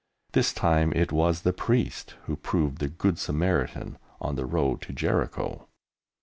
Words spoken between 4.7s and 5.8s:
to Jericho.